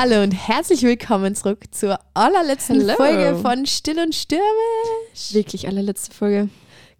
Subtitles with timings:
[0.00, 2.94] Hallo und herzlich willkommen zurück zur allerletzten Hello.
[2.94, 5.32] Folge von Still und Stürmisch.
[5.32, 6.50] Wirklich allerletzte Folge.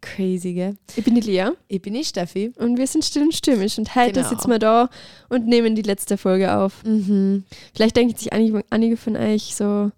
[0.00, 0.76] Crazy, gell?
[0.96, 2.52] Ich bin die Lea Ich bin ich, Steffi.
[2.56, 3.78] und wir sind still und stürmisch.
[3.78, 4.28] Und heute Genau.
[4.28, 4.90] sitzen wir da
[5.28, 6.82] und nehmen die letzte Folge auf.
[6.82, 7.44] Mhm.
[7.72, 9.92] Vielleicht denken sich einige, einige von euch so,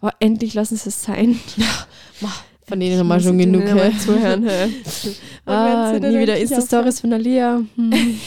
[0.00, 1.38] boah, endlich lassen sie es sein.
[2.66, 3.62] Von denen haben wir schon genug.
[3.62, 3.92] hä?
[3.96, 4.48] zuhören.
[4.48, 4.68] hä?
[5.46, 7.58] Ah, nie wieder Insta-Stories von der Lea.
[7.76, 7.92] Hm.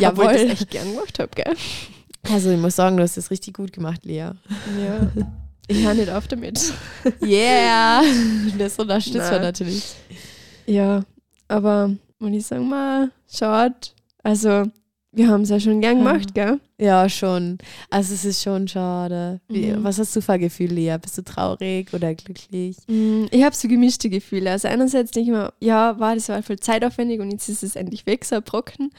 [0.00, 1.54] Ja, Obwohl ich das echt gern gemacht habe, gell?
[2.32, 4.30] Also ich muss sagen, du hast das richtig gut gemacht, Lea.
[4.84, 5.10] Ja.
[5.68, 6.72] Ich höre nicht auf damit.
[7.22, 8.02] Yeah!
[8.58, 9.94] Das unterstützt man natürlich.
[10.66, 11.02] Ja,
[11.48, 13.92] aber muss ich sagen, mal, schaut.
[14.22, 14.64] Also,
[15.12, 16.60] wir haben es ja schon gern gemacht, gell?
[16.78, 17.58] Ja, schon.
[17.90, 19.40] Also es ist schon schade.
[19.48, 19.82] Wie, Mhm.
[19.84, 20.96] Was hast du für ein Gefühl, Lea?
[21.00, 22.76] Bist du traurig oder glücklich?
[22.86, 24.50] Mm, Ich habe so gemischte Gefühle.
[24.50, 27.76] Also einerseits denke ich mir, ja, war das war voll zeitaufwendig und jetzt ist es
[27.76, 28.90] endlich weg, so ein Brocken.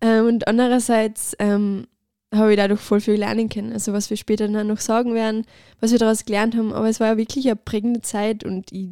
[0.00, 1.86] Ähm, und andererseits ähm,
[2.32, 3.72] habe ich dadurch voll viel lernen können.
[3.72, 5.44] Also was wir später dann noch sagen werden,
[5.80, 6.72] was wir daraus gelernt haben.
[6.72, 8.90] Aber es war ja wirklich eine prägende Zeit und ich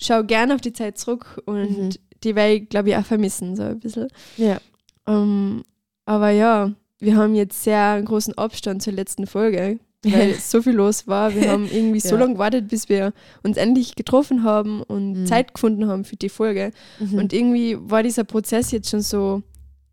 [0.00, 1.90] schaue gerne auf die Zeit zurück und Mhm.
[2.24, 4.08] die werde ich, glaube ich, auch vermissen, so ein bisschen.
[4.36, 4.58] Ja.
[5.06, 5.62] Ähm,
[6.06, 10.72] aber ja, wir haben jetzt sehr einen großen Abstand zur letzten Folge, weil so viel
[10.72, 11.34] los war.
[11.34, 12.20] Wir haben irgendwie so Ja.
[12.20, 15.26] lange gewartet, bis wir uns endlich getroffen haben und Mhm.
[15.26, 16.70] Zeit gefunden haben für die Folge.
[16.98, 17.18] Mhm.
[17.18, 19.42] Und irgendwie war dieser Prozess jetzt schon so,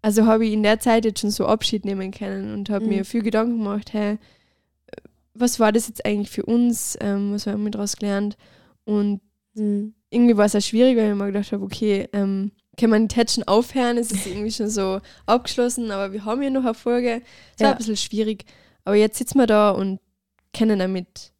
[0.01, 2.89] also habe ich in der Zeit jetzt schon so Abschied nehmen können und habe Mhm.
[2.89, 4.17] mir viel Gedanken gemacht, hey,
[5.33, 6.97] was war das jetzt eigentlich für uns?
[7.01, 8.37] Ähm, was haben wir daraus gelernt?
[8.85, 9.21] Und
[9.55, 9.93] Mhm.
[10.09, 13.15] irgendwie war es auch schwierig, weil ich mir gedacht habe, okay, ähm, kann man die
[13.15, 13.97] Tat schon aufhören?
[13.97, 17.21] Es ist irgendwie schon so abgeschlossen, aber wir haben ja noch eine Folge.
[17.55, 17.71] Es war Ja.
[17.73, 18.45] ein bisschen schwierig.
[18.85, 19.99] Aber jetzt sitzen wir da und
[20.57, 21.31] können damit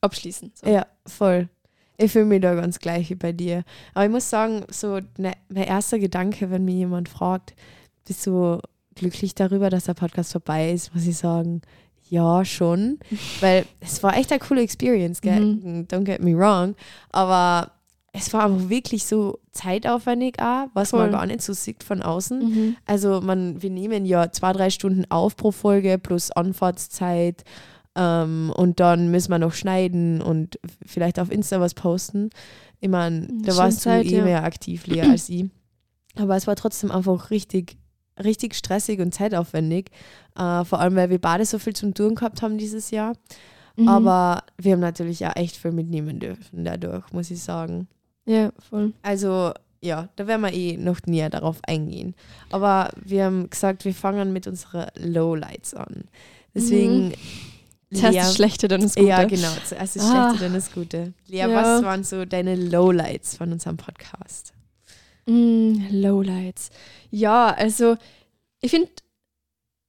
[0.00, 0.52] abschließen.
[0.54, 0.66] So.
[0.68, 1.48] Ja, voll.
[1.96, 3.62] Ich fühle mich da ganz gleich wie bei dir.
[3.92, 7.54] Aber ich muss sagen, so ne, mein erster Gedanke, wenn mir jemand fragt,
[8.06, 8.60] bist du
[8.94, 11.62] glücklich darüber, dass der Podcast vorbei ist, muss ich sagen,
[12.08, 12.98] ja, schon.
[13.40, 15.40] Weil es war echt eine coole Experience, gell?
[15.40, 15.86] Mhm.
[15.90, 16.74] Don't get me wrong.
[17.10, 17.72] Aber
[18.12, 21.10] es war aber wirklich so zeitaufwendig auch, was man Voll.
[21.10, 22.38] gar nicht so sieht von außen.
[22.38, 22.76] Mhm.
[22.86, 27.42] Also man, wir nehmen ja zwei, drei Stunden auf pro Folge plus Anfahrtszeit
[27.96, 32.30] ähm, und dann müssen wir noch schneiden und vielleicht auf Insta was posten.
[32.80, 34.24] Ich meine, da warst Zeit, du eh ja.
[34.24, 35.46] mehr aktiv, Lea, als ich.
[36.16, 37.76] Aber es war trotzdem einfach richtig,
[38.22, 39.90] richtig stressig und zeitaufwendig.
[40.36, 43.14] Äh, vor allem, weil wir beide so viel zum Tun gehabt haben dieses Jahr.
[43.76, 43.88] Mhm.
[43.88, 47.88] Aber wir haben natürlich auch echt viel mitnehmen dürfen dadurch, muss ich sagen.
[48.24, 48.92] Ja, voll.
[49.02, 52.14] Also ja, da werden wir eh noch näher darauf eingehen.
[52.50, 56.04] Aber wir haben gesagt, wir fangen mit unseren Lowlights an.
[56.54, 57.12] Deswegen,
[57.92, 59.06] Zuerst Lea- das Schlechte, dann das Gute.
[59.08, 60.28] ja genau, zuerst das Ah.
[60.30, 61.12] Schlechte, dann das Gute.
[61.28, 61.48] Lea, Ja.
[61.54, 64.53] was waren so deine Lowlights von unserem Podcast?
[65.26, 66.70] Mm, Lowlights.
[67.10, 67.96] Ja, also
[68.60, 68.90] ich finde,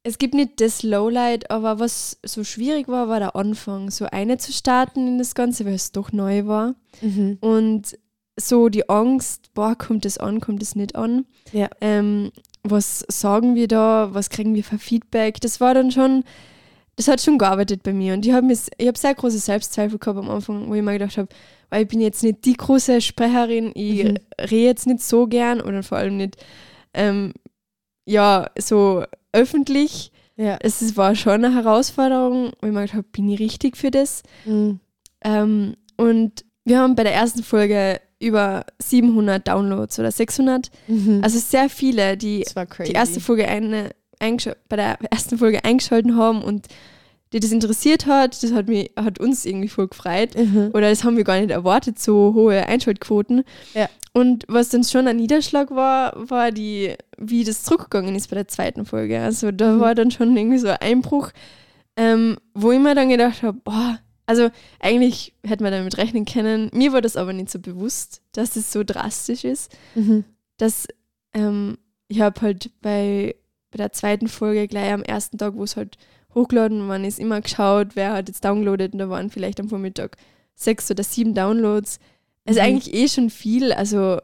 [0.04, 4.38] es gibt nicht das Lowlight, aber was so schwierig war, war der Anfang, so eine
[4.38, 6.76] zu starten in das Ganze, weil es doch neu war.
[7.42, 7.98] Und
[8.40, 11.26] so die Angst, boah, kommt es an, kommt es nicht an?
[11.52, 11.70] Ja.
[11.82, 12.32] Ähm,
[12.64, 14.10] was sagen wir da?
[14.12, 15.40] Was kriegen wir für Feedback?
[15.42, 16.24] Das war dann schon,
[16.96, 18.14] das hat schon gearbeitet bei mir.
[18.14, 21.18] Und ich habe ich hab sehr große Selbstzweifel gehabt am Anfang, wo ich mir gedacht
[21.18, 21.30] habe,
[21.70, 24.18] weil ich bin jetzt nicht die große Sprecherin, ich Mhm.
[24.40, 26.36] rede jetzt nicht so gern oder vor allem nicht,
[26.94, 27.34] ähm,
[28.06, 29.04] ja, so
[29.34, 30.12] öffentlich.
[30.38, 30.58] Ja.
[30.62, 34.22] Es war schon eine Herausforderung, wo ich mir gedacht habe, bin ich richtig für das?
[34.46, 34.80] Mhm.
[35.24, 41.22] Ähm, und wir haben bei der ersten Folge über 700 Downloads oder 600, Mhm.
[41.24, 42.46] also sehr viele, die
[42.86, 43.92] die erste Folge eine,
[44.70, 46.68] bei der ersten Folge eingeschalten haben und
[47.34, 50.36] die das interessiert hat, das hat, mich, hat uns irgendwie voll gefreut.
[50.38, 50.70] Mhm.
[50.74, 53.44] Oder das haben wir gar nicht erwartet, so hohe Einschaltquoten.
[53.74, 53.90] Ja.
[54.14, 58.48] Und was dann schon ein Niederschlag war, war die, wie das zurückgegangen ist bei der
[58.48, 59.20] zweiten Folge.
[59.20, 59.80] Also da Mhm.
[59.82, 61.32] war dann schon irgendwie so ein Einbruch,
[61.98, 64.50] ähm, wo ich mir dann gedacht habe, boah, also
[64.80, 66.70] eigentlich hätte man damit rechnen können.
[66.74, 70.24] Mir war das aber nicht so bewusst, dass es so drastisch ist Mhm.
[70.58, 70.88] dass
[71.34, 71.78] ähm,
[72.08, 73.36] ich habe halt bei,
[73.72, 75.98] bei der zweiten Folge gleich am ersten Tag, wo es halt
[76.36, 80.18] hochgeladen worden ist, immer geschaut, wer hat jetzt downloadet und da waren vielleicht am Vormittag
[80.56, 82.00] sechs oder sieben Downloads.
[82.44, 82.68] Es ist Mhm.
[82.68, 84.20] eigentlich eh schon viel, also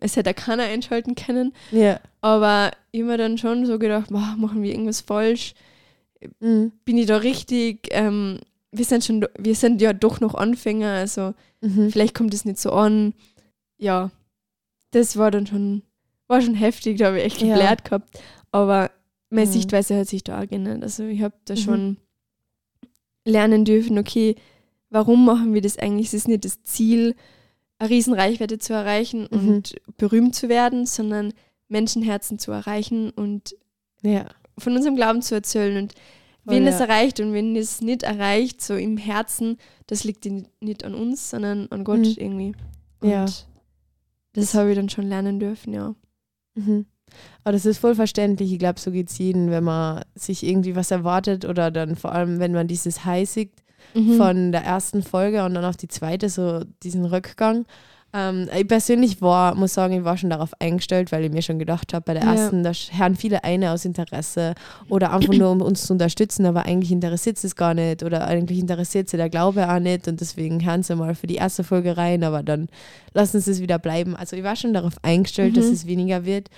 [0.00, 2.00] es hätte keiner einschalten können, Ja.
[2.22, 5.54] aber mir dann schon so gedacht, boah, machen wir irgendwas falsch?
[6.40, 6.72] Mhm.
[6.84, 7.88] Bin ich da richtig?
[7.92, 8.38] Ähm,
[8.72, 11.90] wir sind schon, wir sind ja doch noch Anfänger, also Mhm.
[11.90, 13.14] vielleicht kommt es nicht so an.
[13.78, 14.10] Ja,
[14.92, 15.82] das war dann schon,
[16.28, 17.48] war schon heftig, da habe ich echt Ja.
[17.54, 18.18] geblärt gehabt.
[18.52, 18.90] Aber
[19.30, 19.52] meine Mhm.
[19.52, 20.82] Sichtweise hat sich da auch geändert.
[20.82, 21.58] Also ich habe da Mhm.
[21.58, 21.96] schon
[23.24, 24.34] lernen dürfen, okay,
[24.90, 26.08] warum machen wir das eigentlich?
[26.08, 27.14] Es ist nicht das Ziel,
[27.78, 29.48] eine Riesenreichweite zu erreichen Mhm.
[29.48, 31.32] und berühmt zu werden, sondern
[31.68, 33.56] Menschenherzen zu erreichen und
[34.02, 34.26] Ja.
[34.58, 35.76] von unserem Glauben zu erzählen.
[35.76, 35.94] Und
[36.44, 36.70] wen ja.
[36.70, 39.56] es erreicht und wenn es nicht erreicht, so im Herzen,
[39.86, 40.26] das liegt
[40.60, 42.14] nicht an uns, sondern an Gott Mhm.
[42.16, 42.52] irgendwie.
[43.00, 43.26] Und Ja.
[44.32, 45.94] Das habe ich dann schon lernen dürfen, ja.
[46.54, 46.86] Mhm.
[47.44, 48.52] Aber das ist voll verständlich.
[48.52, 52.12] Ich glaube, so geht es jedem, wenn man sich irgendwie was erwartet oder dann vor
[52.12, 53.52] allem, wenn man dieses High sieht
[53.94, 54.12] Mhm.
[54.18, 57.64] von der ersten Folge und dann auf die zweite, so diesen Rückgang.
[58.12, 61.58] Ähm, ich persönlich war, muss sagen, ich war schon darauf eingestellt, weil ich mir schon
[61.58, 62.34] gedacht habe, bei der Ja.
[62.34, 64.54] ersten, da hören viele eine aus Interesse
[64.88, 68.26] oder einfach nur, um uns zu unterstützen, aber eigentlich interessiert sie es gar nicht oder
[68.26, 71.64] eigentlich interessiert sie der Glaube auch nicht und deswegen hören sie mal für die erste
[71.64, 72.68] Folge rein, aber dann
[73.14, 74.14] lassen sie es wieder bleiben.
[74.14, 75.72] Also ich war schon darauf eingestellt, dass Mhm.
[75.72, 76.48] es weniger wird.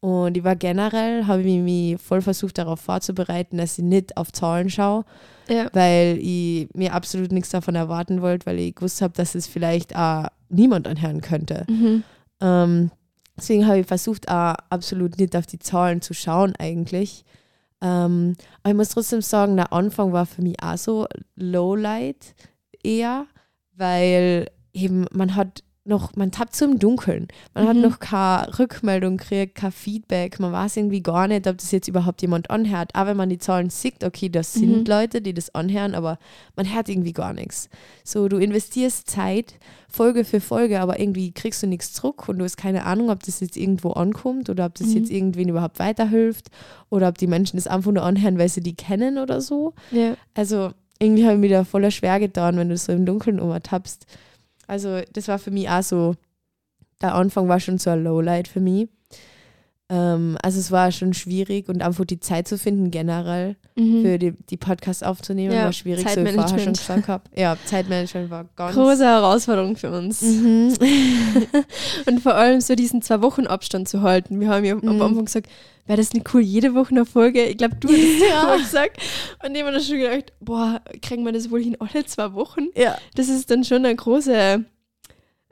[0.00, 4.30] Und ich war generell, habe ich mich voll versucht darauf vorzubereiten, dass ich nicht auf
[4.32, 5.04] Zahlen schaue,
[5.48, 5.68] Ja.
[5.72, 9.96] weil ich mir absolut nichts davon erwarten wollte, weil ich gewusst habe, dass es vielleicht
[9.96, 11.64] auch niemand anhören könnte.
[11.68, 12.04] Mhm.
[12.40, 12.90] Ähm,
[13.36, 17.24] deswegen habe ich versucht, auch absolut nicht auf die Zahlen zu schauen eigentlich.
[17.80, 22.34] Ähm, aber ich muss trotzdem sagen, der Anfang war für mich auch so Lowlight
[22.84, 23.26] eher,
[23.74, 27.28] weil eben man hat noch, man tappt so im Dunkeln.
[27.54, 27.82] Man hat Mhm.
[27.82, 30.38] noch keine Rückmeldung gekriegt, kein Feedback.
[30.40, 32.90] Man weiß irgendwie gar nicht, ob das jetzt überhaupt jemand anhört.
[32.94, 34.84] Auch wenn man die Zahlen sieht, okay, das sind Mhm.
[34.84, 36.18] Leute, die das anhören, aber
[36.56, 37.68] man hört irgendwie gar nichts.
[38.04, 39.54] So, du investierst Zeit,
[39.90, 43.22] Folge für Folge, aber irgendwie kriegst du nichts zurück und du hast keine Ahnung, ob
[43.22, 44.96] das jetzt irgendwo ankommt oder ob das Mhm.
[44.96, 46.48] jetzt irgendwen überhaupt weiterhilft
[46.90, 49.72] oder ob die Menschen das einfach nur anhören, weil sie die kennen oder so.
[49.90, 50.14] Ja.
[50.34, 54.04] Also irgendwie habe ich mir da voller schwer getan, wenn du so im Dunkeln tappst.
[54.68, 56.14] Also das war für mich auch so,
[57.00, 58.88] der Anfang war schon so ein Lowlight für mich.
[59.90, 64.02] Ähm, also es war schon schwierig und einfach die Zeit zu finden generell Mhm.
[64.02, 67.22] für die, die Podcasts aufzunehmen war Ja, schwierig, so ich vorher schon gesagt habe.
[67.36, 68.74] Ja, Zeitmanagement war ganz...
[68.74, 70.20] Große Herausforderung für uns.
[70.20, 70.74] Mhm.
[72.06, 74.40] Und vor allem so diesen zwei Wochen Abstand zu halten.
[74.40, 74.88] Wir haben ja Mhm.
[74.88, 75.48] am Anfang gesagt,
[75.86, 77.44] wäre das nicht cool, jede Woche eine Folge?
[77.44, 78.56] Ich glaube, du hast es Ja.
[78.56, 78.98] gesagt.
[79.44, 82.32] Und ich habe mir dann schon gedacht, boah, kriegen wir das wohl hin alle zwei
[82.34, 82.66] Wochen?
[82.74, 82.98] ja.
[83.14, 84.60] Das ist dann schon ein großer,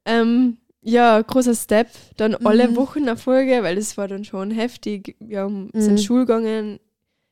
[0.05, 1.89] ähm, ja, großer Step.
[2.17, 2.77] Dann alle Mhm.
[2.77, 5.17] Wochen eine Folge, weil das war dann schon heftig.
[5.21, 5.81] Wir haben, Mhm.
[5.81, 6.79] sind Schul gegangen,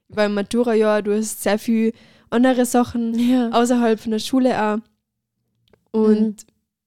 [0.08, 1.92] beim Matura-Jahr, du hast sehr viel
[2.30, 3.50] andere Sachen Ja.
[3.50, 4.78] außerhalb von der Schule auch.
[5.92, 6.36] Und Mhm.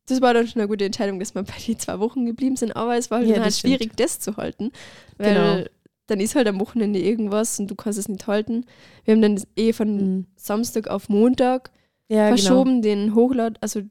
[0.07, 2.75] das war dann schon eine gute Entscheidung, dass wir bei den zwei Wochen geblieben sind.
[2.75, 3.75] Aber es war halt, Ja, dann halt stimmt.
[3.75, 4.71] schwierig, das zu halten.
[5.17, 5.69] Weil Genau.
[6.07, 8.65] dann ist halt am Wochenende irgendwas und du kannst es nicht halten.
[9.05, 10.25] Wir haben dann eh von Mhm.
[10.35, 11.71] Samstag auf Montag
[12.09, 13.81] Ja, verschoben, den Hochlad, also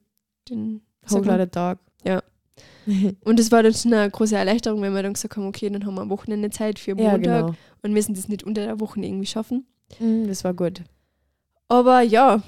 [0.48, 1.20] den genau.
[1.20, 1.78] Hochladetag.
[2.04, 2.22] Ja.
[3.24, 5.84] Und das war dann schon eine große Erleichterung, wenn wir dann gesagt haben, okay, dann
[5.86, 7.54] haben wir am Wochenende Zeit für ja, Montag genau.
[7.82, 9.66] und müssen das nicht unter der Woche irgendwie schaffen.
[9.98, 10.82] Mhm, das war gut.
[11.68, 12.42] Aber ja,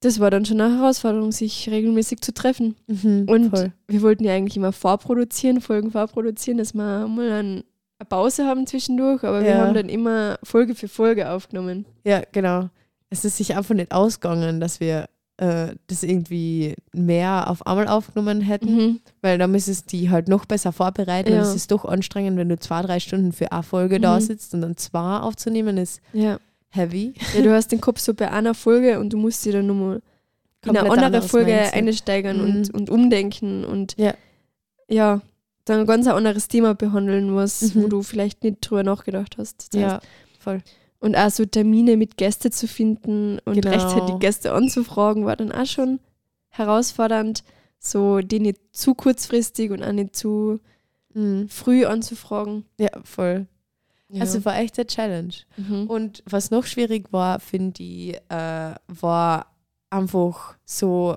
[0.00, 2.76] das war dann schon eine Herausforderung, sich regelmäßig zu treffen.
[2.86, 3.72] Mhm, Und voll.
[3.88, 7.64] wir wollten ja eigentlich immer vorproduzieren, Folgen vorproduzieren, dass wir mal ein,
[7.98, 9.58] eine Pause haben zwischendurch, aber wir Ja.
[9.66, 11.84] haben dann immer Folge für Folge aufgenommen.
[12.04, 12.70] Ja, genau.
[13.10, 18.40] Es ist sich einfach nicht ausgegangen, dass wir äh, das irgendwie mehr auf einmal aufgenommen
[18.40, 21.30] hätten, weil dann müsstest du die halt noch besser vorbereiten.
[21.32, 21.38] Ja.
[21.38, 24.20] Und es ist doch anstrengend, wenn du zwei, drei Stunden für eine Folge da Mhm.
[24.20, 26.38] sitzt und dann zwei aufzunehmen, ist Ja.
[26.70, 27.14] heavy.
[27.34, 30.02] ja, du hast den Kopf so bei einer Folge und du musst dir dann nochmal
[30.66, 31.74] in eine andere Folge Mindset.
[31.74, 32.44] einsteigern Mhm.
[32.56, 34.14] und, und umdenken und Ja.
[34.88, 35.20] ja,
[35.64, 37.82] dann ein ganz anderes Thema behandeln, was, Mhm.
[37.84, 39.68] wo du vielleicht nicht drüber nachgedacht hast.
[39.72, 40.00] Das heißt, Ja,
[40.40, 40.62] voll.
[41.00, 43.70] Und auch so Termine mit Gäste zu finden und Genau.
[43.70, 46.00] rechtzeitig Gäste anzufragen, war dann auch schon
[46.48, 47.44] herausfordernd.
[47.78, 50.60] So die nicht zu kurzfristig und auch nicht zu
[51.14, 51.48] Mhm.
[51.48, 52.64] früh anzufragen.
[52.78, 53.46] Ja, voll.
[54.10, 54.22] Ja.
[54.22, 55.34] Also war echt eine Challenge.
[55.56, 55.86] mhm.
[55.88, 59.54] Und was noch schwierig war, finde ich, äh, war
[59.90, 61.16] einfach so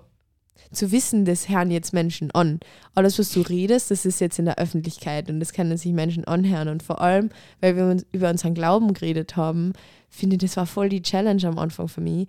[0.72, 2.60] zu wissen, das hören jetzt Menschen an.
[2.96, 6.26] Alles, was du redest, das ist jetzt in der Öffentlichkeit und das können sich Menschen
[6.26, 6.68] anhören.
[6.70, 9.74] Und vor allem, weil wir uns über unseren Glauben geredet haben,
[10.10, 12.28] finde ich, das war voll die Challenge am Anfang für mich,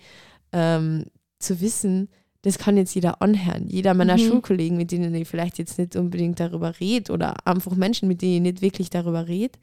[0.52, 1.04] ähm,
[1.38, 2.08] zu wissen,
[2.42, 3.68] das kann jetzt jeder anhören.
[3.68, 4.26] Jeder meiner Mhm.
[4.28, 8.34] Schulkollegen, mit denen ich vielleicht jetzt nicht unbedingt darüber rede oder einfach Menschen, mit denen
[8.46, 9.58] ich nicht wirklich darüber rede,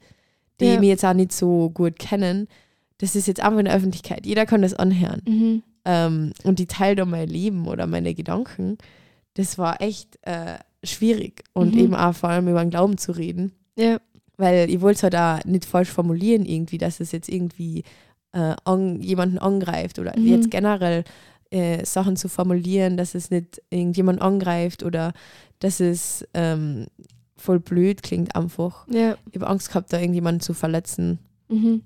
[0.60, 0.80] die Ja.
[0.80, 2.48] mich jetzt auch nicht so gut kennen,
[2.98, 4.24] das ist jetzt einfach in der Öffentlichkeit.
[4.26, 5.20] Jeder kann das anhören.
[5.26, 5.62] Mhm.
[5.90, 8.78] Ähm, und die teilt dann mein Leben oder meine Gedanken.
[9.34, 11.42] Das war echt äh, schwierig.
[11.52, 11.80] Und Mhm.
[11.80, 13.52] eben auch vor allem über den Glauben zu reden.
[13.76, 13.98] Ja.
[14.36, 17.84] Weil ich wollte es halt auch nicht falsch formulieren, irgendwie, dass es jetzt irgendwie
[18.32, 20.26] äh, an, jemanden angreift oder Mhm.
[20.28, 21.02] jetzt generell
[21.50, 25.12] äh, Sachen zu formulieren, dass es nicht irgendjemand angreift oder
[25.58, 26.86] dass es ähm,
[27.36, 28.86] voll blöd klingt einfach.
[28.88, 29.16] Ja.
[29.30, 31.18] Ich habe Angst gehabt, da irgendjemanden zu verletzen.
[31.48, 31.82] Mhm.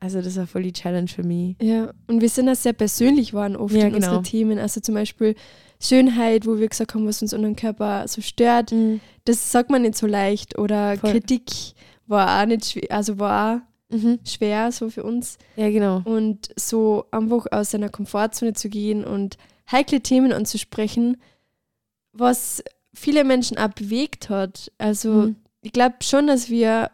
[0.00, 1.56] Also das war voll die Challenge für mich.
[1.60, 1.92] Ja.
[2.06, 4.06] Und wir sind auch sehr persönlich waren oft Ja, in genau.
[4.06, 4.58] unseren Themen.
[4.58, 5.34] Also zum Beispiel
[5.80, 8.72] Schönheit, wo wir gesagt haben, was uns unseren Körper so stört.
[9.24, 10.58] Das sagt man nicht so leicht.
[10.58, 11.12] Oder Voll.
[11.12, 11.44] Kritik
[12.06, 14.18] war auch nicht schwer, also war auch mhm.
[14.24, 15.38] schwer, so für uns.
[15.56, 16.02] Ja, genau.
[16.04, 19.36] Und so einfach aus seiner Komfortzone zu gehen und
[19.70, 21.18] heikle Themen anzusprechen,
[22.12, 22.62] was
[22.94, 24.72] viele Menschen auch bewegt hat.
[24.78, 25.36] Also mhm.
[25.60, 26.90] ich glaube schon, dass wir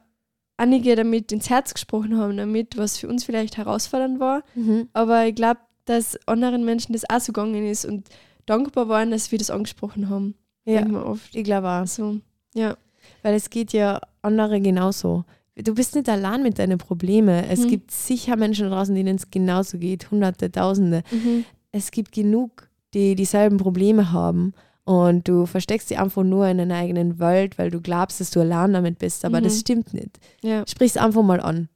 [0.56, 4.42] einige damit ins Herz gesprochen haben, damit, was für uns vielleicht herausfordernd war.
[4.54, 4.88] Mhm.
[4.92, 8.08] Aber ich glaube, dass anderen Menschen das auch so gegangen ist und
[8.46, 10.34] dankbar waren, dass wir das angesprochen haben.
[10.64, 11.34] Ja, oft.
[11.34, 11.86] ich glaube auch.
[11.86, 12.20] So,
[12.54, 12.76] ja.
[13.22, 15.24] Weil es geht ja andere genauso.
[15.56, 17.44] Du bist nicht allein mit deinen Problemen.
[17.48, 17.68] Es mhm.
[17.68, 21.02] gibt sicher Menschen draußen, denen es genauso geht, Hunderte, Tausende.
[21.10, 21.44] Mhm.
[21.70, 24.54] Es gibt genug, die dieselben Probleme haben.
[24.84, 28.40] Und du versteckst sie einfach nur in deiner eigenen Welt, weil du glaubst, dass du
[28.40, 29.24] allein damit bist.
[29.24, 29.44] Aber mhm.
[29.44, 30.18] das stimmt nicht.
[30.42, 30.64] Ja.
[30.66, 31.68] Sprich es einfach mal an.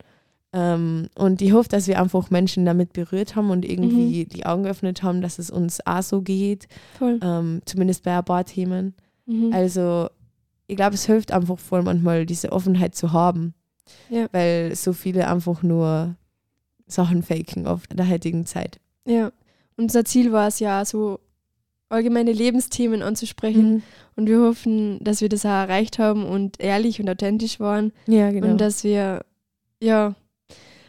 [0.52, 4.28] Ähm, und ich hoffe, dass wir einfach Menschen damit berührt haben und irgendwie mhm.
[4.28, 6.68] die Augen geöffnet haben, dass es uns auch so geht.
[7.00, 8.94] Ähm, zumindest bei ein paar Themen.
[9.26, 9.52] Mhm.
[9.52, 10.08] Also,
[10.66, 13.54] ich glaube, es hilft einfach voll manchmal, diese Offenheit zu haben.
[14.10, 14.26] Ja.
[14.32, 16.14] Weil so viele einfach nur
[16.86, 18.80] Sachen faken auf der heutigen Zeit.
[19.06, 19.32] Ja.
[19.76, 21.20] Unser Ziel war es ja, so
[21.88, 23.74] allgemeine Lebensthemen anzusprechen.
[23.74, 23.82] Mhm.
[24.16, 27.92] Und wir hoffen, dass wir das auch erreicht haben und ehrlich und authentisch waren.
[28.06, 28.48] Ja, genau.
[28.48, 29.24] Und dass wir,
[29.80, 30.14] ja,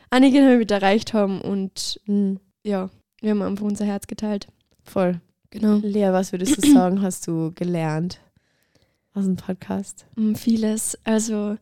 [0.10, 2.39] einige damit erreicht haben und mhm.
[2.63, 2.89] ja,
[3.22, 4.48] wir haben einfach unser Herz geteilt.
[4.84, 5.20] Voll.
[5.51, 5.79] Genau.
[5.82, 8.20] Lea, was würdest du sagen, hast du gelernt
[9.13, 10.06] aus dem Podcast?
[10.15, 10.98] Mm, vieles.
[11.03, 11.58] Also,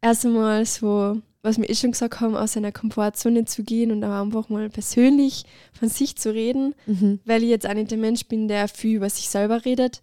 [0.00, 4.04] erst einmal so was wir eh schon gesagt haben, aus seiner Komfortzone zu gehen und
[4.04, 7.20] auch einfach mal persönlich von sich zu reden, mhm.
[7.24, 10.00] weil ich jetzt auch nicht der Mensch bin, der viel über sich selber redet.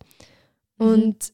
[0.77, 0.87] Mhm.
[0.87, 1.33] Und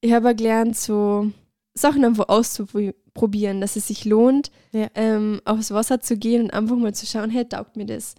[0.00, 1.30] ich habe gelernt, so
[1.74, 4.88] Sachen einfach auszuprobieren, dass es sich lohnt, ja.
[4.94, 8.14] ähm, aufs Wasser zu gehen und einfach mal zu schauen, hey, taugt mir das.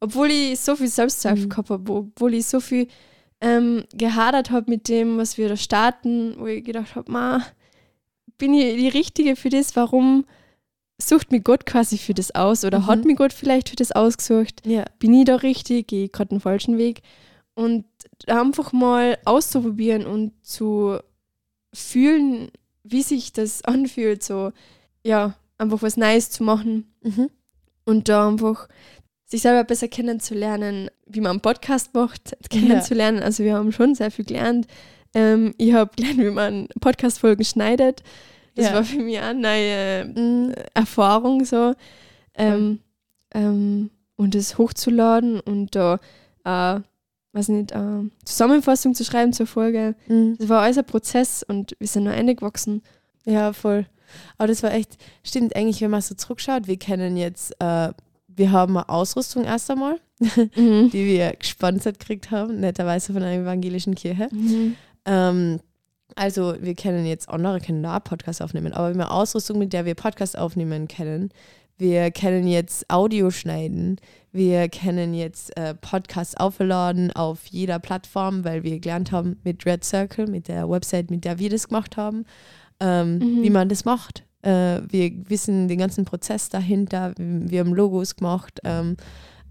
[0.00, 1.48] Obwohl ich so viel Selbstzweifel mhm.
[1.50, 2.88] gehabt habe, obwohl ich so viel
[3.42, 7.42] ähm, gehadert habe mit dem, was wir da starten, wo ich gedacht habe, ma,
[8.40, 9.76] bin ich die Richtige für das?
[9.76, 10.24] Warum
[11.00, 12.86] sucht mir Gott quasi für das aus oder mhm.
[12.86, 14.66] hat mir Gott vielleicht für das ausgesucht?
[14.66, 14.84] Ja.
[14.98, 15.86] Bin ich da richtig?
[15.86, 17.02] Gehe ich gerade den falschen Weg?
[17.54, 17.84] Und
[18.26, 20.98] einfach mal auszuprobieren und zu
[21.72, 22.50] fühlen,
[22.82, 24.52] wie sich das anfühlt, so,
[25.04, 27.30] ja, einfach was Neues zu machen mhm.
[27.84, 28.68] und da einfach
[29.26, 33.18] sich selber besser kennenzulernen, wie man einen Podcast macht, kennenzulernen.
[33.18, 33.24] Ja.
[33.24, 34.66] Also wir haben schon sehr viel gelernt.
[35.14, 38.02] Ähm, ich habe gelernt, wie man Podcast-Folgen schneidet.
[38.54, 38.74] Das ja.
[38.74, 40.54] war für mich eine neue mhm.
[40.74, 41.74] Erfahrung so.
[42.34, 42.80] Ähm,
[43.32, 45.98] ähm, und das hochzuladen und da,
[46.44, 46.80] äh,
[47.32, 49.94] weiß nicht, äh, Zusammenfassung zu schreiben zur Folge.
[50.08, 50.36] Mhm.
[50.38, 52.82] Das war alles ein Prozess und wir sind nur eingewachsen.
[53.24, 53.86] Ja, voll.
[54.36, 57.92] Aber das war echt, stimmt eigentlich, wenn man so zurückschaut, wir kennen jetzt, äh,
[58.28, 60.90] wir haben eine Ausrüstung erst einmal, mhm.
[60.90, 64.28] die wir gesponsert gekriegt haben, netterweise von einer evangelischen Kirche.
[64.32, 64.76] Mhm.
[65.04, 65.60] Ähm,
[66.16, 69.84] also wir kennen jetzt andere, können da Podcasts aufnehmen, aber wir haben Ausrüstung, mit der
[69.84, 71.30] wir Podcasts aufnehmen können.
[71.80, 73.96] Wir kennen jetzt Audio schneiden.
[74.32, 79.82] Wir kennen jetzt äh, Podcasts aufladen auf jeder Plattform, weil wir gelernt haben mit Red
[79.82, 82.26] Circle, mit der Website, mit der wir das gemacht haben,
[82.80, 83.42] ähm, mhm.
[83.42, 84.24] wie man das macht.
[84.42, 87.14] Äh, wir wissen den ganzen Prozess dahinter.
[87.16, 88.60] Wir haben Logos gemacht.
[88.64, 88.98] Ähm,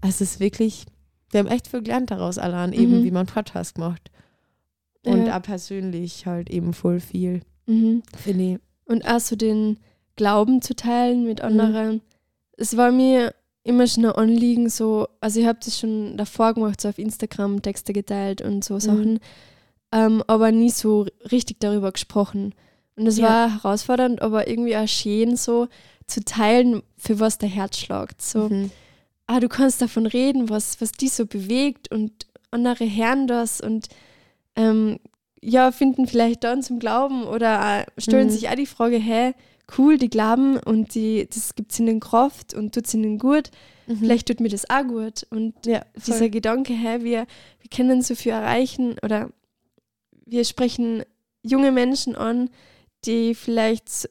[0.00, 0.86] also es ist wirklich,
[1.32, 3.04] wir haben echt viel gelernt daraus allein, eben mhm.
[3.04, 4.10] wie man Podcasts macht.
[5.04, 5.38] Und ja.
[5.38, 8.02] auch persönlich halt eben voll viel, mhm.
[8.16, 8.58] finde ich.
[8.84, 9.78] Und auch so den
[10.16, 11.44] Glauben zu teilen mit mhm.
[11.46, 11.94] anderen.
[11.94, 12.00] Mhm.
[12.56, 16.80] Es war mir immer schon ein Anliegen, so, also ich habe das schon davor gemacht,
[16.80, 18.80] so auf Instagram Texte geteilt und so mhm.
[18.80, 19.20] Sachen,
[19.92, 22.54] ähm, aber nie so richtig darüber gesprochen.
[22.96, 23.28] Und es ja.
[23.28, 25.68] war herausfordernd, aber irgendwie auch schön, so
[26.06, 28.20] zu teilen, für was der Herz schlagt.
[28.20, 28.70] So, mhm.
[29.26, 33.88] ah, du kannst davon reden, was, was die so bewegt und andere hören das und
[34.56, 34.98] ähm,
[35.42, 38.30] ja, finden vielleicht dann zum Glauben oder stellen mhm.
[38.30, 39.32] sich auch die Frage, hä,
[39.78, 43.50] cool, die glauben und die, das gibt ihnen Kraft und tut es ihnen gut.
[43.86, 43.96] Mhm.
[43.96, 45.26] Vielleicht tut mir das auch gut.
[45.30, 47.26] Und ja, dieser Gedanke, hä, wir,
[47.60, 49.30] wir können so viel erreichen oder
[50.26, 51.02] wir sprechen
[51.42, 52.50] junge Menschen an,
[53.04, 54.10] die vielleicht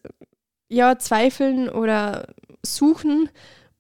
[0.69, 2.27] ja zweifeln oder
[2.65, 3.29] suchen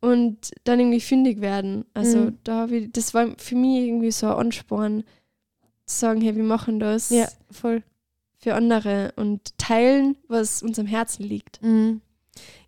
[0.01, 1.85] und dann irgendwie fündig werden.
[1.93, 2.37] Also mhm.
[2.43, 5.03] da ich, das war für mich irgendwie so ein Ansporn,
[5.97, 7.83] sagen, hey, wir machen das ja, voll
[8.37, 11.61] für andere und teilen, was uns am Herzen liegt.
[11.61, 12.01] Mhm.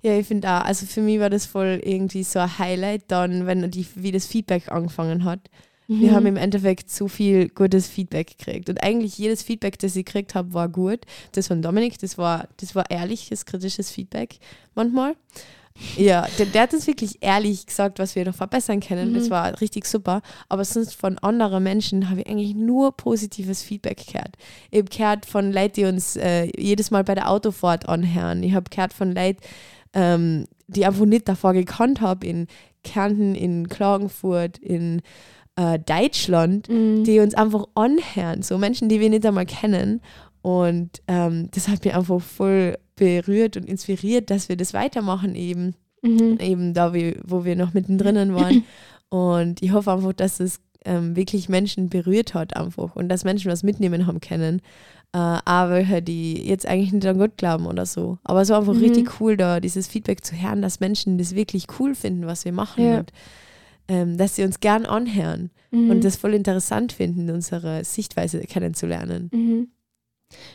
[0.01, 3.45] Ja, ich finde auch, also für mich war das voll irgendwie so ein Highlight dann,
[3.45, 5.49] wenn die, wie das Feedback angefangen hat.
[5.87, 6.01] Mhm.
[6.01, 8.69] Wir haben im Endeffekt so viel gutes Feedback gekriegt.
[8.69, 11.01] Und eigentlich jedes Feedback, das ich gekriegt habe, war gut.
[11.31, 14.39] Das von Dominik, das war, das war ehrliches, kritisches Feedback
[14.75, 15.15] manchmal.
[15.97, 19.11] Ja, der, der, hat uns wirklich ehrlich gesagt, was wir noch verbessern können.
[19.11, 19.15] Mhm.
[19.15, 20.21] Das war richtig super.
[20.49, 24.35] Aber sonst von anderen Menschen habe ich eigentlich nur positives Feedback gehört.
[24.69, 28.43] Ich habe gehört von Leuten, die uns äh, jedes Mal bei der Autofahrt anhören.
[28.43, 29.39] Ich habe gehört von Leuten,
[29.93, 32.47] ähm, die einfach nicht davor gekannt habe, in
[32.83, 35.01] Kärnten, in Klagenfurt, in
[35.55, 37.03] äh, Deutschland, Mhm.
[37.03, 40.01] die uns einfach anhören, so Menschen, die wir nicht einmal kennen.
[40.41, 45.75] Und ähm, das hat mich einfach voll berührt und inspiriert, dass wir das weitermachen eben,
[46.03, 46.38] Mhm.
[46.39, 48.63] eben da, wie, wo wir noch mittendrin waren.
[49.10, 53.51] Und ich hoffe einfach, dass es ähm, wirklich Menschen berührt hat einfach und dass Menschen
[53.51, 54.62] was mitnehmen haben können.
[55.13, 58.17] Äh, aber die jetzt eigentlich nicht an Gott glauben oder so.
[58.24, 58.79] Aber es war einfach Mhm.
[58.79, 62.51] richtig cool, da dieses Feedback zu hören, dass Menschen das wirklich cool finden, was wir
[62.53, 63.00] machen Ja.
[63.00, 63.12] und
[63.88, 65.89] ähm, dass sie uns gern anhören Mhm.
[65.91, 69.29] und das voll interessant finden, unsere Sichtweise kennenzulernen.
[69.33, 69.67] Mhm.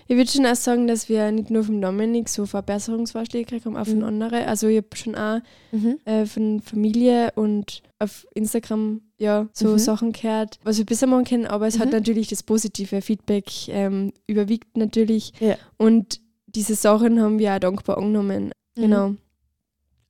[0.06, 3.86] Ich würde schon auch sagen, dass wir nicht nur vom Dominik so Verbesserungsvorschläge haben, auch
[3.86, 4.04] von Mhm.
[4.04, 4.44] anderen.
[4.46, 5.40] Also ich habe schon auch
[5.72, 5.98] Mhm.
[6.04, 9.78] äh, von Familie und auf Instagram ja so Mhm.
[9.78, 11.92] Sachen gehört, was wir besser machen können, aber es hat Mhm.
[11.92, 15.32] natürlich das positive Feedback ähm, überwiegt natürlich.
[15.40, 15.56] Ja.
[15.78, 18.52] Und diese Sachen haben wir auch dankbar angenommen.
[18.76, 18.80] Mhm.
[18.82, 19.14] Genau.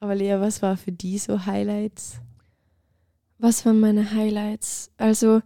[0.00, 2.16] Aber Lea, was war für die so Highlights?
[3.38, 4.90] Was waren meine Highlights?
[4.96, 5.42] Also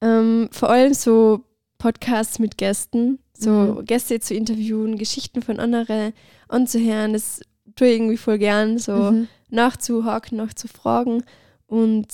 [0.00, 1.44] ähm, vor allem so
[1.78, 3.84] Podcasts mit Gästen, so Mhm.
[3.84, 6.12] Gäste zu interviewen, Geschichten von anderen
[6.48, 7.40] anzuhören, das
[7.76, 9.28] tue ich irgendwie voll gern, so Mhm.
[9.50, 11.24] nachzuhaken, nachzufragen.
[11.66, 12.06] Und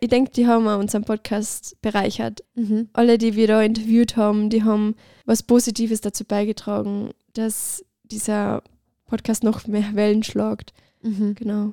[0.00, 2.42] ich denke, die haben auch unseren Podcast bereichert.
[2.54, 2.88] Mhm.
[2.92, 4.94] Alle, die wir da interviewt haben, die haben
[5.24, 8.62] was Positives dazu beigetragen, dass dieser
[9.06, 10.72] Podcast noch mehr Wellen schlagt.
[11.02, 11.34] Mhm.
[11.36, 11.72] Genau.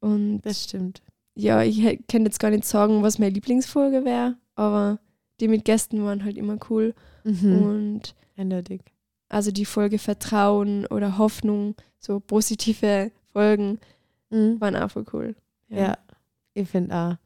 [0.00, 1.02] Und Das stimmt.
[1.34, 4.98] ja, ich kann jetzt gar nicht sagen, was meine Lieblingsfolge wäre, aber
[5.40, 6.94] die mit Gästen waren halt immer cool.
[7.24, 7.62] Mhm.
[7.62, 8.80] Und Eindeutig.
[9.28, 13.78] also die Folge Vertrauen oder Hoffnung, so positive Folgen,
[14.30, 14.60] Mhm.
[14.60, 15.34] waren auch voll cool.
[15.68, 15.96] Ja,
[16.54, 17.16] ich finde auch.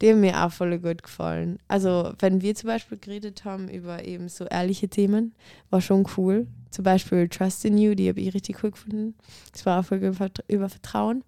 [0.00, 1.58] Die haben mir auch voll gut gefallen.
[1.68, 5.34] Also, wenn wir zum Beispiel geredet haben über eben so ehrliche Themen,
[5.70, 6.46] war schon cool.
[6.70, 9.14] Zum Beispiel Trust in You, die habe ich richtig cool gefunden.
[9.52, 10.12] Das war auch Folge
[10.48, 11.22] über, Vertrauen.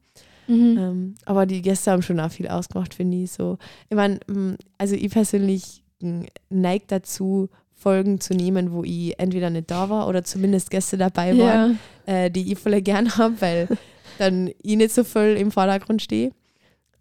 [0.49, 0.77] Mhm.
[0.79, 3.31] Ähm, aber die Gäste haben schon auch viel ausgemacht, finde ich.
[3.33, 3.59] So.
[3.89, 4.19] Ich meine,
[4.79, 10.09] also ich persönlich m, neig dazu, Folgen zu nehmen, wo ich entweder nicht da war
[10.09, 12.15] oder zumindest Gäste dabei waren, ja.
[12.25, 13.69] äh, die ich voll gern habe, weil
[14.19, 16.33] dann ich nicht so voll im Vordergrund stehe.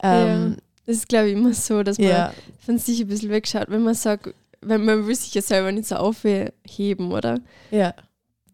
[0.04, 3.70] Ähm, Das ist, glaube ich, immer so, dass man ja, von sich ein bisschen wegschaut,
[3.70, 7.40] wenn man sagt, wenn man will sich ja selber nicht so aufheben, oder?
[7.72, 7.94] ja,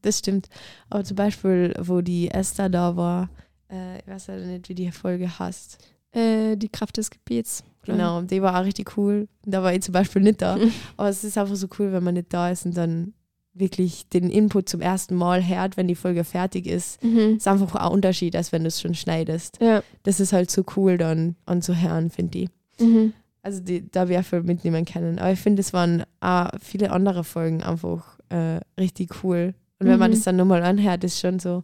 [0.03, 0.47] das stimmt.
[0.89, 3.29] Aber zum Beispiel, wo die Esther da war,
[3.69, 5.77] äh, ich weiß leider nicht, wie die Folge heißt.
[6.13, 7.63] Äh, die Kraft des Gebets.
[7.83, 9.27] Genau, die war auch richtig cool.
[9.45, 10.57] Da war ich zum Beispiel nicht da.
[10.97, 13.13] Aber es ist einfach so cool, wenn man nicht da ist und dann
[13.53, 17.03] wirklich den Input zum ersten Mal hört, wenn die Folge fertig ist.
[17.03, 17.35] Mhm.
[17.37, 19.57] ist einfach auch ein Unterschied, als wenn du es schon schneidest.
[19.61, 19.83] Ja.
[20.03, 22.49] Das ist halt so cool dann anzuhören, finde ich.
[22.79, 23.13] Mhm.
[23.41, 25.17] Also die, da wir viel mitnehmen können.
[25.19, 29.53] Aber ich finde, es waren auch viele andere Folgen einfach äh, richtig cool.
[29.79, 30.15] Und wenn man Mhm.
[30.15, 31.63] das dann nochmal anhört, ist schon so,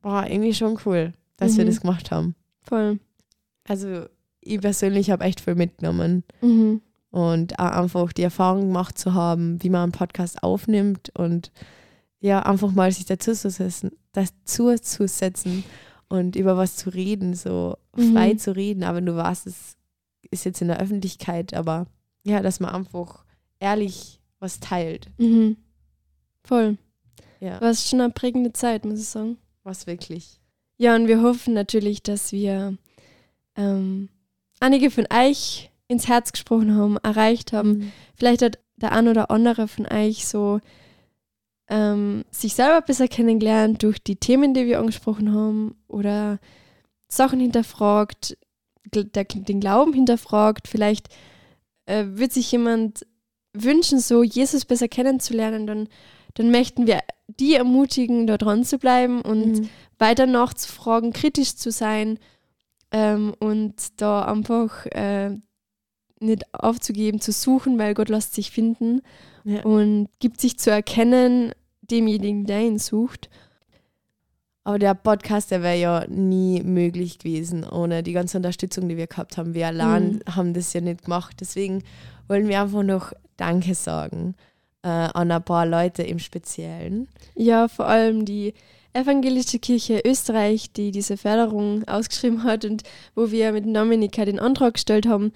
[0.00, 1.68] boah, irgendwie schon cool, dass wir Mhm.
[1.68, 2.34] das gemacht haben.
[2.62, 2.98] Voll.
[3.66, 4.06] Also
[4.40, 6.24] ich persönlich habe echt viel mitgenommen.
[6.42, 6.80] Mhm.
[7.10, 11.52] und auch einfach die Erfahrung gemacht zu haben, wie man einen Podcast aufnimmt und
[12.20, 15.62] ja, einfach mal sich dazu zu setzen, dazu zu setzen
[16.08, 18.38] und über was zu reden, so frei Mhm.
[18.38, 19.76] zu reden, aber du weißt, es
[20.32, 21.86] ist jetzt in der Öffentlichkeit, aber
[22.24, 23.24] ja, dass man einfach
[23.60, 25.08] ehrlich was teilt.
[25.18, 25.56] Mhm.
[26.42, 26.78] Voll.
[27.40, 29.36] Ja, War schon eine prägende Zeit, muss ich sagen.
[29.62, 30.40] was wirklich.
[30.78, 32.76] Ja, und wir hoffen natürlich, dass wir
[33.56, 34.08] ähm,
[34.60, 37.70] einige von euch ins Herz gesprochen haben, erreicht haben.
[37.70, 37.92] Mhm.
[38.16, 40.60] Vielleicht hat der ein oder andere von euch so
[41.68, 46.38] ähm, sich selber besser kennengelernt durch die Themen, die wir angesprochen haben oder
[47.08, 48.36] Sachen hinterfragt,
[48.92, 50.68] der, den Glauben hinterfragt.
[50.68, 51.08] Vielleicht
[51.86, 53.06] äh, wird sich jemand
[53.52, 55.88] wünschen, so Jesus besser kennenzulernen, dann,
[56.34, 59.68] dann möchten wir die ermutigen, da dran zu bleiben und Mhm.
[59.98, 62.18] weiter nachzufragen, kritisch zu sein
[62.94, 65.30] ähm, und da einfach äh,
[66.20, 69.02] nicht aufzugeben, zu suchen, weil Gott lässt sich finden
[69.42, 69.62] Ja.
[69.62, 71.52] und gibt sich zu erkennen
[71.82, 73.28] demjenigen, der ihn sucht.
[74.62, 79.08] Aber der Podcast, der wäre ja nie möglich gewesen ohne die ganze Unterstützung, die wir
[79.08, 79.52] gehabt haben.
[79.54, 81.36] Wir allein haben das ja nicht gemacht.
[81.40, 81.82] Deswegen
[82.28, 84.34] wollen wir einfach noch Danke sagen
[84.82, 87.08] äh, an ein paar Leute im Speziellen.
[87.34, 88.54] Ja, vor allem die
[88.94, 92.82] Evangelische Kirche Österreich, die diese Förderung ausgeschrieben hat und
[93.14, 95.32] wo wir mit Dominika den Antrag gestellt haben,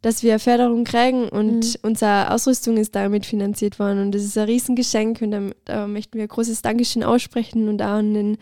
[0.00, 1.74] dass wir Förderung kriegen und Mhm.
[1.82, 6.14] unsere Ausrüstung ist damit finanziert worden und das ist ein Riesengeschenk und da, da möchten
[6.14, 8.38] wir ein großes Dankeschön aussprechen und auch an den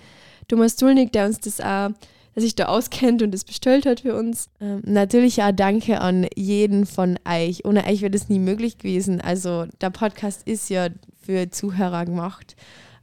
[0.49, 1.91] Thomas Dulnig, der uns das auch,
[2.35, 4.49] der sich da auskennt und das bestellt hat für uns.
[4.61, 7.65] Ähm, natürlich auch Danke an jeden von euch.
[7.65, 9.21] Ohne euch wäre das nie möglich gewesen.
[9.21, 10.89] Also der Podcast ist ja
[11.21, 12.57] für Zuhörer gemacht.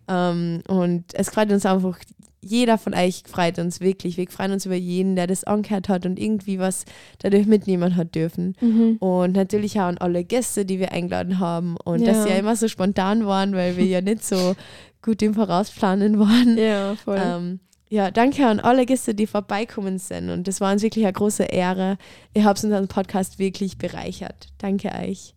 [0.07, 1.99] Ähm, und es freut uns einfach,
[2.41, 4.17] jeder von euch freut uns wirklich.
[4.17, 6.85] Wir freuen uns über jeden, der das angehört hat und irgendwie was
[7.19, 8.55] dadurch mitnehmen hat dürfen.
[8.61, 8.97] Mhm.
[8.99, 11.75] Und natürlich auch an alle Gäste, die wir eingeladen haben.
[11.83, 12.07] Und Ja.
[12.13, 14.55] dass sie ja immer so spontan waren, weil wir ja nicht so
[15.01, 16.57] gut im Vorausplanen waren.
[16.57, 17.19] Ja, voll.
[17.21, 20.29] Ähm, ja, danke an alle Gäste, die vorbeikommen sind.
[20.29, 21.97] Und das war uns wirklich eine große Ehre.
[22.33, 24.47] Ihr habt unseren Podcast wirklich bereichert.
[24.57, 25.33] Danke euch.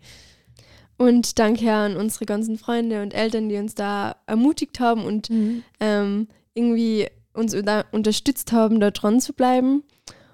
[1.00, 5.30] Und danke an unsere ganzen Freunde und Eltern, die uns da ermutigt haben und
[5.80, 9.82] ähm, irgendwie uns da unterstützt haben, da dran zu bleiben.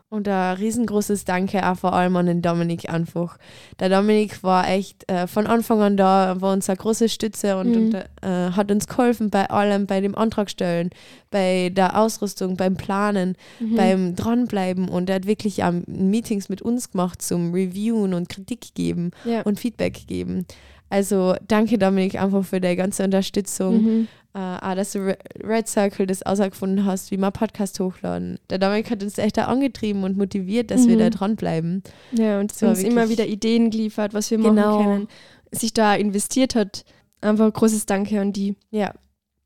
[0.09, 3.39] Und ein riesengroßes Danke auch vor allem an den Dominik einfach.
[3.81, 7.77] Der Dominik war echt äh, von Anfang an da, war unsere große Stütze und, Mhm.
[7.87, 10.91] und äh, hat uns geholfen bei allem, bei dem Antragstellen,
[11.33, 13.75] bei der Ausrüstung, beim Planen, Mhm.
[13.77, 14.89] beim Dranbleiben.
[14.89, 19.43] Und er hat wirklich ähm, Meetings mit uns gemacht zum Reviewen und Kritik geben ja.
[19.43, 20.47] und Feedback geben.
[20.89, 23.83] Also danke Dominik einfach für deine ganze Unterstützung.
[23.83, 24.09] Mhm.
[24.37, 28.39] Äh, auch, dass du Re- Red Circle das ausgefunden hast, wie wir Podcast hochladen.
[28.51, 31.01] Der Dominik hat uns echt da angetrieben und motiviert, dass wir Mhm.
[31.01, 31.83] da dranbleiben.
[32.13, 34.53] ja, und war uns immer wieder Ideen geliefert, was wir Genau.
[34.53, 35.09] machen können.
[35.53, 36.85] Sich da investiert hat.
[37.23, 38.57] Einfach großes Danke an die.
[38.71, 38.93] Ja,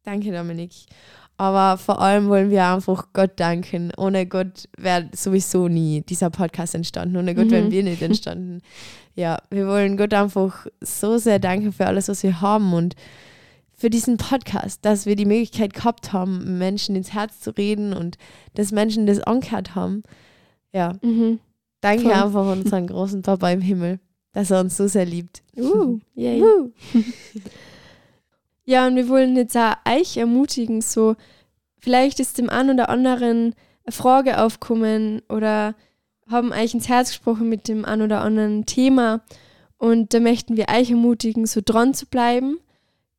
[0.03, 0.73] danke Dominik.
[1.37, 3.93] Aber vor allem wollen wir einfach Gott danken.
[3.97, 7.17] Ohne Gott wäre sowieso nie dieser Podcast entstanden.
[7.17, 7.51] Ohne Gott Mhm.
[7.53, 8.61] wären wir nicht entstanden.
[9.17, 12.95] Ja, wir wollen Gott einfach so sehr danken für alles, was wir haben und
[13.81, 18.19] für diesen Podcast, dass wir die Möglichkeit gehabt haben, Menschen ins Herz zu reden und
[18.53, 20.03] dass Menschen das angehört haben.
[20.71, 21.41] Ja, Mhm.
[21.81, 22.13] danke Voll.
[22.13, 23.99] einfach unseren großen Papa im Himmel,
[24.33, 25.43] dass er uns so sehr liebt.
[25.57, 26.43] Uh, yay.
[26.43, 26.73] Woo.
[28.65, 31.17] Ja, und wir wollen jetzt auch euch ermutigen, so
[31.79, 35.75] vielleicht ist dem einen oder anderen eine Frage aufkommen oder
[36.29, 39.23] haben euch ins Herz gesprochen mit dem einen oder anderen Thema
[39.79, 42.59] und da möchten wir euch ermutigen, so dran zu bleiben,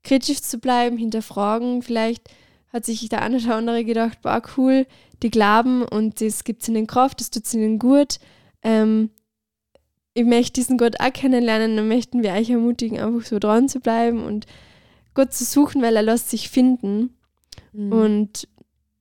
[0.04, 1.82] kritisch zu bleiben, hinterfragen.
[1.82, 2.30] Vielleicht
[2.72, 4.86] hat sich der eine oder andere gedacht, boah, cool,
[5.24, 8.20] die glauben und das gibt ihnen Kraft, das tut ihnen gut.
[8.64, 9.10] Ähm,
[10.14, 13.80] ich möchte diesen Gott auch kennenlernen, dann möchten wir euch ermutigen, einfach so dran zu
[13.80, 14.46] bleiben und
[15.14, 17.16] Gott zu suchen, weil er lässt sich finden
[17.74, 17.92] Mhm.
[17.92, 18.48] und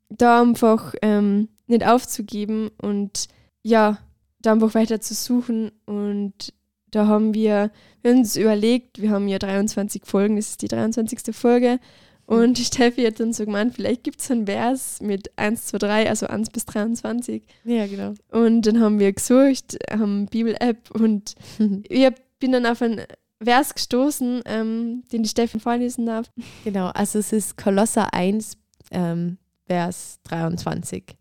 [0.08, 3.28] da einfach ähm, nicht aufzugeben und
[3.62, 3.98] ja,
[4.40, 6.52] da einfach weiter zu suchen und
[6.90, 7.70] da haben wir,
[8.02, 11.34] wir uns überlegt, wir haben ja 23 Folgen, das ist die 23.
[11.34, 11.78] Folge
[12.26, 16.08] und Steffi hat dann so gemeint, vielleicht gibt es einen Vers mit 1, 2, 3,
[16.08, 18.14] also 1 bis 23 ja, genau.
[18.30, 21.34] und dann haben wir gesucht, haben Bibel-App und
[21.88, 23.00] ich bin dann auf einen
[23.42, 26.30] Vers gestoßen, ähm, den die Steffi vorlesen darf.
[26.64, 28.58] Genau, also es ist Kolosser 1,
[28.90, 31.16] ähm, Vers 23.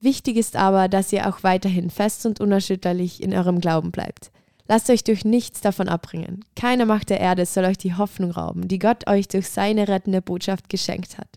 [0.00, 4.30] Wichtig ist aber, dass ihr auch weiterhin fest und unerschütterlich in eurem Glauben bleibt.
[4.68, 6.44] Lasst euch durch nichts davon abbringen.
[6.54, 10.20] Keine Macht der Erde soll euch die Hoffnung rauben, die Gott euch durch seine rettende
[10.20, 11.28] Botschaft geschenkt hat.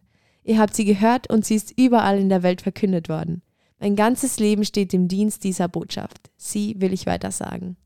[0.43, 3.41] Ihr habt sie gehört und sie ist überall in der Welt verkündet worden.
[3.79, 6.29] Mein ganzes Leben steht im Dienst dieser Botschaft.
[6.35, 7.77] Sie will ich weiter sagen.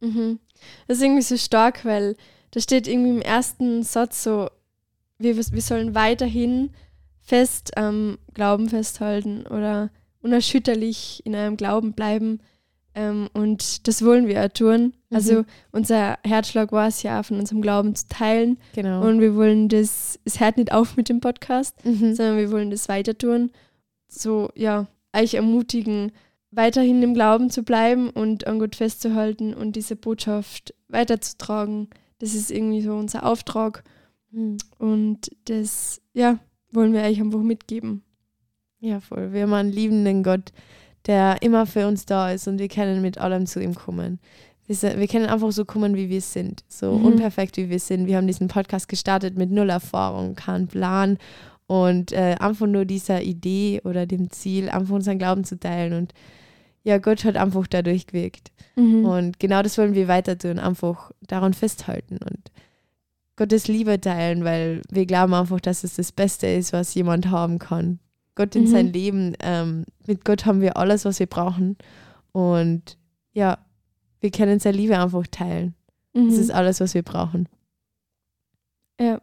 [0.00, 0.40] Mhm.
[0.86, 2.16] Das ist irgendwie so stark, weil
[2.50, 4.50] da steht irgendwie im ersten Satz so,
[5.18, 6.70] wir, wir sollen weiterhin
[7.20, 9.90] fest am Glauben festhalten oder
[10.22, 12.40] unerschütterlich in einem Glauben bleiben.
[12.98, 14.92] Ähm, und das wollen wir auch tun.
[15.10, 15.46] Also Mhm.
[15.70, 18.58] unser Herzschlag war es ja, von unserem Glauben zu teilen.
[18.74, 19.06] Genau.
[19.06, 22.14] Und wir wollen das, es hört nicht auf mit dem Podcast, mhm.
[22.14, 23.52] sondern wir wollen das weiter tun.
[24.08, 26.10] So, ja, euch ermutigen,
[26.50, 31.88] weiterhin im Glauben zu bleiben und an Gott festzuhalten und diese Botschaft weiterzutragen.
[32.18, 33.84] Das ist irgendwie so unser Auftrag
[34.32, 34.58] Mhm.
[34.78, 36.38] und das, ja,
[36.72, 38.02] wollen wir euch einfach mitgeben.
[38.80, 39.32] Ja, voll.
[39.32, 40.52] Wir haben einen liebenden Gott,
[41.06, 44.18] der immer für uns da ist und wir können mit allem zu ihm kommen.
[44.66, 47.04] Wir, wir können einfach so kommen, wie wir sind, so Mhm.
[47.06, 48.06] unperfekt, wie wir sind.
[48.06, 51.16] Wir haben diesen Podcast gestartet mit null Erfahrung, kein Plan
[51.66, 55.94] und äh, einfach nur dieser Idee oder dem Ziel, einfach unseren Glauben zu teilen.
[55.94, 56.12] Und
[56.84, 58.50] ja, Gott hat einfach dadurch gewirkt.
[58.76, 59.04] Mhm.
[59.06, 62.50] Und genau das wollen wir weiter tun, einfach daran festhalten und
[63.36, 67.58] Gottes Liebe teilen, weil wir glauben einfach, dass es das Beste ist, was jemand haben
[67.58, 68.00] kann.
[68.38, 68.66] Gott in Mhm.
[68.68, 71.76] sein Leben, ähm, mit Gott haben wir alles, was wir brauchen.
[72.32, 72.96] Und
[73.32, 73.58] ja,
[74.20, 75.74] wir können seine Liebe einfach teilen.
[76.14, 76.30] Mhm.
[76.30, 77.48] Das ist alles, was wir brauchen.
[79.00, 79.20] Ja.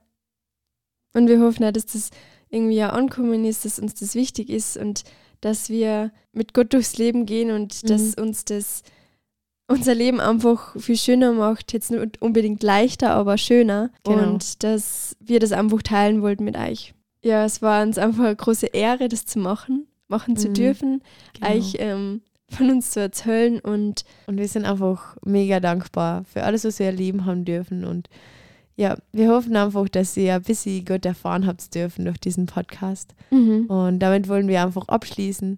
[1.13, 2.09] Und wir hoffen auch, dass das
[2.49, 5.03] irgendwie ja ankommen ist, dass uns das wichtig ist und
[5.41, 7.87] dass wir mit Gott durchs Leben gehen und Mhm.
[7.87, 8.83] dass uns das
[9.67, 11.73] unser Leben einfach viel schöner macht.
[11.73, 13.89] Jetzt nicht unbedingt leichter, aber schöner.
[14.03, 14.33] Genau.
[14.33, 16.93] Und dass wir das einfach teilen wollten mit euch.
[17.25, 20.53] Ja, es war uns einfach eine große Ehre, das zu machen, machen zu Mhm.
[20.53, 21.01] dürfen,
[21.33, 21.51] Genau.
[21.55, 26.63] euch ähm, von uns zu erzählen und Und wir sind einfach mega dankbar für alles,
[26.65, 27.83] was wir erleben haben dürfen.
[27.83, 28.07] Und
[28.75, 33.15] ja, wir hoffen einfach, dass ihr ein bisschen gut erfahren habt dürfen durch diesen Podcast.
[33.31, 33.65] Mhm.
[33.67, 35.57] Und damit wollen wir einfach abschließen.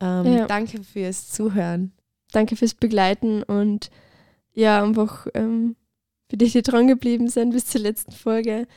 [0.00, 0.46] Ähm, Ja.
[0.46, 1.90] Danke fürs Zuhören.
[2.32, 3.90] Danke fürs Begleiten und
[4.52, 5.74] ja, einfach ähm,
[6.30, 8.68] für die, die dran geblieben sind bis zur letzten Folge.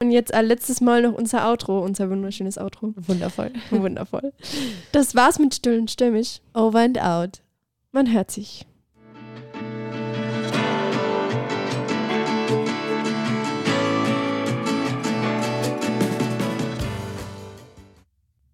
[0.00, 2.94] Und jetzt ein letztes Mal noch unser Outro, unser wunderschönes Outro.
[2.96, 3.52] Wundervoll.
[3.70, 4.32] Wundervoll.
[4.92, 6.40] Das war's mit Still und Stürmisch.
[6.54, 7.42] Over and out.
[7.92, 8.66] Man hört sich.